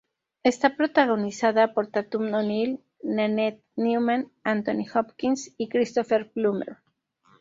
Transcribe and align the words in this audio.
Está 0.41 0.75
protagonizada 0.77 1.75
por 1.75 1.85
Tatum 1.85 2.33
O'Neal, 2.33 2.79
Nanette 3.03 3.63
Newman, 3.75 4.31
Anthony 4.43 4.85
Hopkins 4.95 5.53
y 5.59 5.69
Christopher 5.69 6.31
Plummer. 6.31 6.77